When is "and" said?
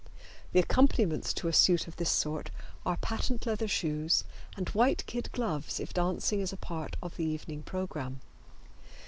4.57-4.67